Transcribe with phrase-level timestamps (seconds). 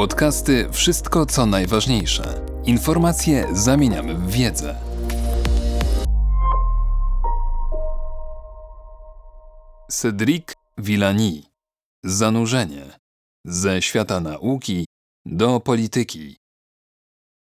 [0.00, 2.46] Podcasty Wszystko co najważniejsze.
[2.64, 4.76] Informacje zamieniamy w wiedzę.
[9.90, 10.44] Cedric
[10.78, 11.46] Villani.
[12.04, 12.98] Zanurzenie.
[13.46, 14.86] Ze świata nauki
[15.26, 16.36] do polityki.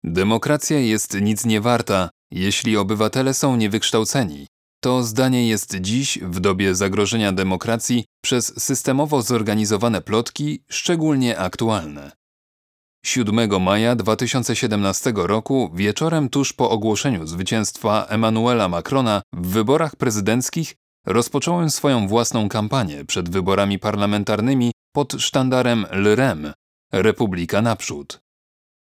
[0.05, 4.47] Demokracja jest nic nie warta, jeśli obywatele są niewykształceni.
[4.81, 12.22] To zdanie jest dziś, w dobie zagrożenia demokracji, przez systemowo zorganizowane plotki szczególnie aktualne.
[13.07, 20.75] 7 maja 2017 roku, wieczorem tuż po ogłoszeniu zwycięstwa Emmanuela Macrona w wyborach prezydenckich,
[21.07, 26.53] rozpocząłem swoją własną kampanię przed wyborami parlamentarnymi pod sztandarem LREM
[26.93, 28.21] Republika Naprzód.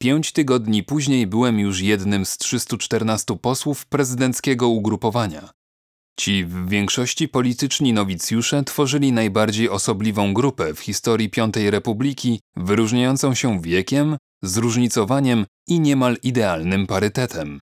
[0.02, 5.50] Pięć tygodni później byłem już jednym z 314 posłów prezydenckiego ugrupowania.
[6.18, 13.60] Ci w większości polityczni nowicjusze tworzyli najbardziej osobliwą grupę w historii Piątej Republiki, wyróżniającą się
[13.60, 17.60] wiekiem, zróżnicowaniem i niemal idealnym parytetem.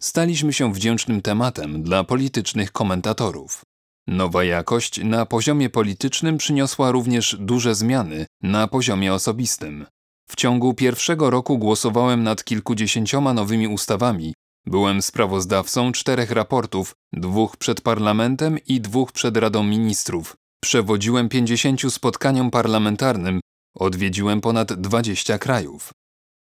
[0.00, 3.62] Staliśmy się wdzięcznym tematem dla politycznych komentatorów.
[4.06, 9.86] Nowa jakość na poziomie politycznym przyniosła również duże zmiany na poziomie osobistym.
[10.30, 14.33] W ciągu pierwszego roku głosowałem nad kilkudziesięcioma nowymi ustawami,
[14.66, 20.36] Byłem sprawozdawcą czterech raportów, dwóch przed parlamentem i dwóch przed Radą Ministrów.
[20.62, 23.40] Przewodziłem 50 spotkaniom parlamentarnym,
[23.74, 25.90] odwiedziłem ponad 20 krajów.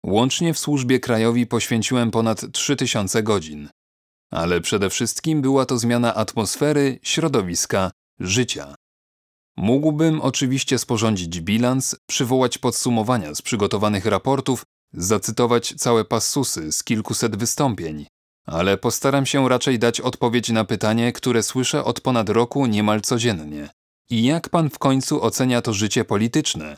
[0.06, 3.70] Łącznie w służbie krajowi poświęciłem ponad 3000 godzin.
[4.32, 8.76] Ale przede wszystkim była to zmiana atmosfery, środowiska, życia.
[9.58, 14.64] Mógłbym oczywiście sporządzić bilans, przywołać podsumowania z przygotowanych raportów
[14.94, 18.06] zacytować całe passusy z kilkuset wystąpień,
[18.46, 23.70] ale postaram się raczej dać odpowiedź na pytanie, które słyszę od ponad roku niemal codziennie.
[24.10, 26.78] I jak pan w końcu ocenia to życie polityczne?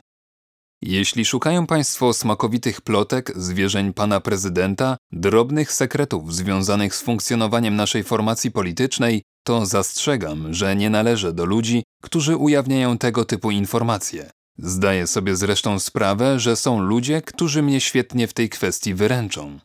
[0.81, 8.52] Jeśli szukają Państwo smakowitych plotek, zwierzeń pana prezydenta, drobnych sekretów związanych z funkcjonowaniem naszej formacji
[8.52, 14.31] politycznej, to zastrzegam, że nie należę do ludzi, którzy ujawniają tego typu informacje.
[14.58, 19.59] Zdaję sobie zresztą sprawę, że są ludzie, którzy mnie świetnie w tej kwestii wyręczą.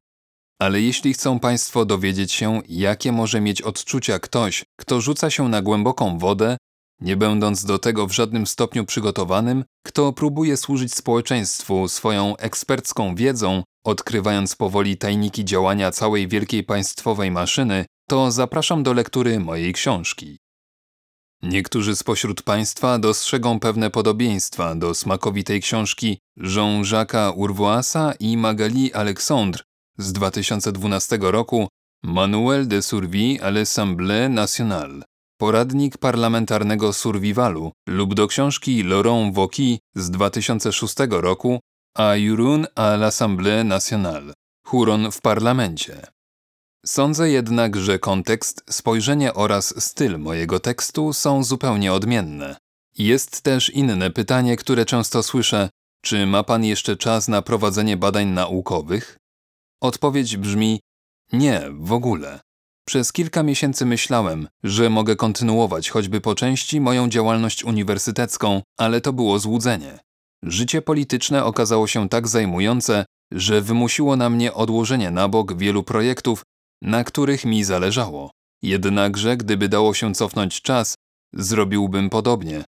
[0.61, 5.63] Ale jeśli chcą Państwo dowiedzieć się, jakie może mieć odczucia ktoś, kto rzuca się na
[5.63, 6.57] głęboką wodę,
[7.01, 13.63] nie będąc do tego w żadnym stopniu przygotowanym, kto próbuje służyć społeczeństwu swoją ekspercką wiedzą,
[13.85, 20.39] odkrywając powoli tajniki działania całej wielkiej państwowej maszyny, to zapraszam do lektury mojej książki.
[21.43, 29.63] Niektórzy spośród Państwa dostrzegą pewne podobieństwa do smakowitej książki Jean-Jacques Urvoasa i Magali Alexandre
[29.99, 31.69] z 2012 roku
[32.03, 35.03] Manuel de survie à l'Assemblée nationale,
[35.41, 41.61] poradnik parlamentarnego survivalu lub do książki Laurent Wauquiez z 2006 roku
[41.97, 44.33] A Jurun à l'Assemblée nationale,
[44.65, 46.18] Huron w parlamencie.
[46.89, 52.57] Sądzę jednak, że kontekst, spojrzenie oraz styl mojego tekstu są zupełnie odmienne.
[52.99, 55.71] Jest też inne pytanie, które często słyszę:
[56.03, 59.17] czy ma pan jeszcze czas na prowadzenie badań naukowych?
[59.83, 60.81] Odpowiedź brzmi:
[61.33, 62.41] nie, w ogóle.
[62.87, 69.13] Przez kilka miesięcy myślałem, że mogę kontynuować choćby po części moją działalność uniwersytecką, ale to
[69.13, 69.99] było złudzenie.
[70.43, 76.43] Życie polityczne okazało się tak zajmujące, że wymusiło na mnie odłożenie na bok wielu projektów,
[76.83, 78.31] na których mi zależało.
[78.63, 80.95] Jednakże, gdyby dało się cofnąć czas,
[81.33, 82.65] zrobiłbym podobnie.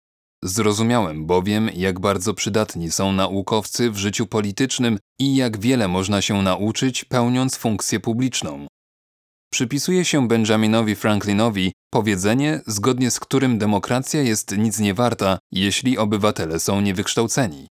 [0.44, 6.42] Zrozumiałem bowiem, jak bardzo przydatni są naukowcy w życiu politycznym i jak wiele można się
[6.42, 8.68] nauczyć, pełniąc funkcję publiczną.
[9.52, 16.60] Przypisuje się Benjaminowi Franklinowi powiedzenie, zgodnie z którym demokracja jest nic nie warta, jeśli obywatele
[16.60, 17.68] są niewykształceni.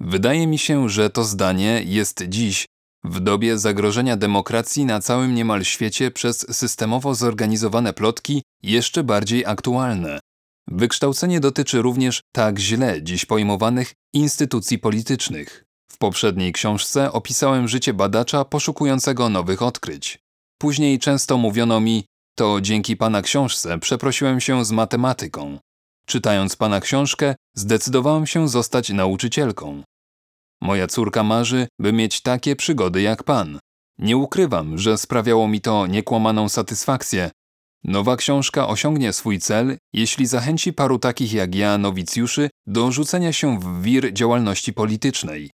[0.00, 2.66] Wydaje mi się, że to zdanie jest dziś
[3.04, 10.20] w dobie zagrożenia demokracji na całym niemal świecie przez systemowo zorganizowane plotki jeszcze bardziej aktualne.
[10.68, 15.64] Wykształcenie dotyczy również tak źle dziś pojmowanych instytucji politycznych.
[15.92, 20.18] W poprzedniej książce opisałem życie badacza poszukującego nowych odkryć.
[20.58, 22.04] Później często mówiono mi,
[22.34, 25.58] to dzięki pana książce przeprosiłem się z matematyką.
[26.06, 29.82] Czytając pana książkę, zdecydowałem się zostać nauczycielką.
[30.60, 33.58] Moja córka marzy, by mieć takie przygody jak pan.
[33.98, 37.30] Nie ukrywam, że sprawiało mi to niekłamaną satysfakcję.
[37.84, 43.60] Nowa książka osiągnie swój cel, jeśli zachęci paru takich jak ja, nowicjuszy, do rzucenia się
[43.60, 45.50] w wir działalności politycznej.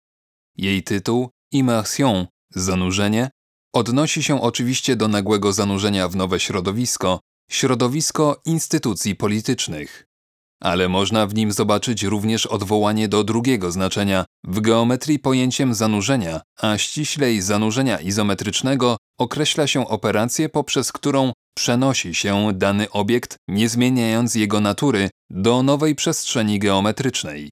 [0.58, 3.30] Jej tytuł, Immersion, zanurzenie,
[3.74, 7.20] odnosi się oczywiście do nagłego zanurzenia w nowe środowisko,
[7.52, 10.09] środowisko instytucji politycznych.
[10.64, 16.78] Ale można w nim zobaczyć również odwołanie do drugiego znaczenia w geometrii pojęciem zanurzenia, a
[16.78, 24.60] ściślej zanurzenia izometrycznego określa się operację, poprzez którą przenosi się dany obiekt, nie zmieniając jego
[24.60, 27.50] natury, do nowej przestrzeni geometrycznej.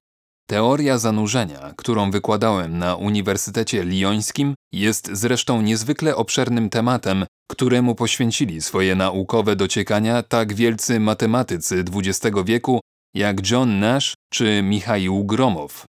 [0.50, 8.94] Teoria zanurzenia, którą wykładałem na Uniwersytecie Liońskim, jest zresztą niezwykle obszernym tematem, któremu poświęcili swoje
[8.94, 12.80] naukowe dociekania tak wielcy matematycy XX wieku
[13.14, 15.84] jak John Nash czy Michał Gromow.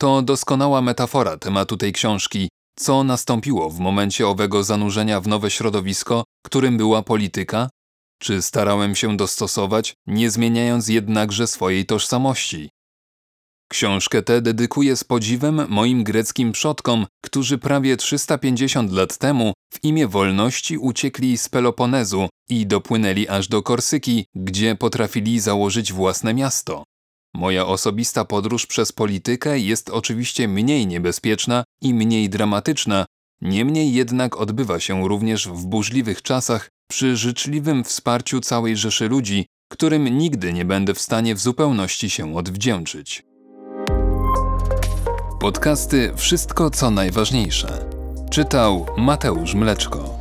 [0.00, 2.48] To doskonała metafora tematu tej książki,
[2.78, 7.68] co nastąpiło w momencie owego zanurzenia w nowe środowisko, którym była polityka?
[8.22, 12.70] Czy starałem się dostosować, nie zmieniając jednakże swojej tożsamości?
[13.68, 20.08] Książkę tę dedykuję z podziwem moim greckim przodkom, którzy prawie 350 lat temu w imię
[20.08, 26.84] wolności uciekli z Peloponezu i dopłynęli aż do Korsyki, gdzie potrafili założyć własne miasto.
[27.34, 33.06] Moja osobista podróż przez politykę jest oczywiście mniej niebezpieczna i mniej dramatyczna,
[33.40, 40.18] niemniej jednak odbywa się również w burzliwych czasach przy życzliwym wsparciu całej rzeszy ludzi, którym
[40.18, 43.27] nigdy nie będę w stanie w zupełności się odwdzięczyć.
[45.40, 47.84] Podcasty Wszystko co najważniejsze.
[48.30, 50.17] Czytał Mateusz Mleczko.